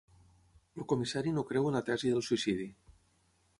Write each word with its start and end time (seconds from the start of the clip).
El 0.81 0.87
comissari 0.93 1.35
no 1.37 1.45
creu 1.51 1.69
en 1.71 1.77
la 1.79 1.83
tesi 1.91 2.17
del 2.17 2.27
suïcidi. 2.31 2.69